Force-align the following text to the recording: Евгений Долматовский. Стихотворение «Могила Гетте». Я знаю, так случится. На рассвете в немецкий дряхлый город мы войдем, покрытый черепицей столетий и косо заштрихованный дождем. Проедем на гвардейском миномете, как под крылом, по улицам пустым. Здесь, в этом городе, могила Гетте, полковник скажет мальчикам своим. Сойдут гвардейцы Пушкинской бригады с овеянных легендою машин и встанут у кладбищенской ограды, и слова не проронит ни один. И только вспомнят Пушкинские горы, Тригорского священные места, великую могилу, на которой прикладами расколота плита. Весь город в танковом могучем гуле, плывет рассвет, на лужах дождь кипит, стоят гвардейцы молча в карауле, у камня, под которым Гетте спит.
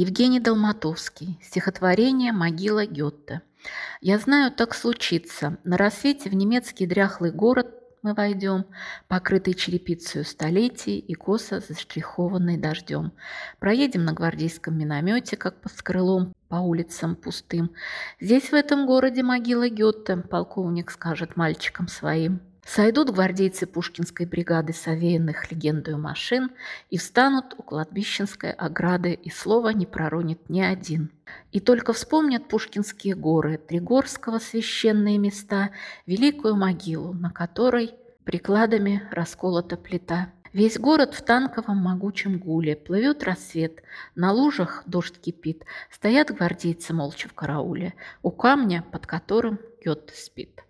Евгений 0.00 0.38
Долматовский. 0.38 1.40
Стихотворение 1.42 2.30
«Могила 2.30 2.86
Гетте». 2.86 3.42
Я 4.00 4.20
знаю, 4.20 4.52
так 4.52 4.72
случится. 4.72 5.58
На 5.64 5.76
рассвете 5.76 6.30
в 6.30 6.34
немецкий 6.34 6.86
дряхлый 6.86 7.32
город 7.32 7.66
мы 8.04 8.14
войдем, 8.14 8.66
покрытый 9.08 9.54
черепицей 9.54 10.24
столетий 10.24 11.00
и 11.00 11.14
косо 11.14 11.58
заштрихованный 11.58 12.56
дождем. 12.56 13.10
Проедем 13.58 14.04
на 14.04 14.12
гвардейском 14.12 14.78
миномете, 14.78 15.36
как 15.36 15.60
под 15.60 15.72
крылом, 15.82 16.32
по 16.46 16.60
улицам 16.60 17.16
пустым. 17.16 17.72
Здесь, 18.20 18.50
в 18.50 18.54
этом 18.54 18.86
городе, 18.86 19.24
могила 19.24 19.68
Гетте, 19.68 20.16
полковник 20.16 20.92
скажет 20.92 21.34
мальчикам 21.36 21.88
своим. 21.88 22.40
Сойдут 22.70 23.08
гвардейцы 23.08 23.66
Пушкинской 23.66 24.26
бригады 24.26 24.74
с 24.74 24.86
овеянных 24.86 25.50
легендою 25.50 25.96
машин 25.96 26.50
и 26.90 26.98
встанут 26.98 27.54
у 27.56 27.62
кладбищенской 27.62 28.52
ограды, 28.52 29.14
и 29.14 29.30
слова 29.30 29.72
не 29.72 29.86
проронит 29.86 30.50
ни 30.50 30.60
один. 30.60 31.10
И 31.50 31.60
только 31.60 31.94
вспомнят 31.94 32.46
Пушкинские 32.46 33.14
горы, 33.14 33.56
Тригорского 33.56 34.38
священные 34.38 35.16
места, 35.16 35.70
великую 36.04 36.56
могилу, 36.56 37.14
на 37.14 37.30
которой 37.30 37.94
прикладами 38.24 39.02
расколота 39.12 39.78
плита. 39.78 40.30
Весь 40.52 40.78
город 40.78 41.14
в 41.14 41.24
танковом 41.24 41.78
могучем 41.78 42.38
гуле, 42.38 42.76
плывет 42.76 43.24
рассвет, 43.24 43.82
на 44.14 44.30
лужах 44.30 44.82
дождь 44.84 45.18
кипит, 45.18 45.64
стоят 45.90 46.36
гвардейцы 46.36 46.92
молча 46.92 47.30
в 47.30 47.32
карауле, 47.32 47.94
у 48.22 48.30
камня, 48.30 48.84
под 48.92 49.06
которым 49.06 49.58
Гетте 49.82 50.14
спит. 50.14 50.67